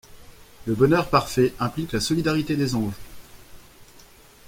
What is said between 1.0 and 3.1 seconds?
parfait implique la solidarité des anges.